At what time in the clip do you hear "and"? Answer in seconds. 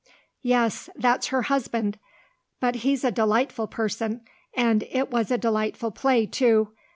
4.55-4.81